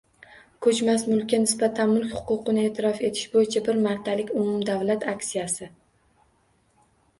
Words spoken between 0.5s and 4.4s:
Koʼchmas mulkka nisbatan mulk huquqini eʼtirof etish boʼyicha bir martalik